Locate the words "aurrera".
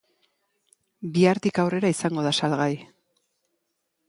1.65-1.93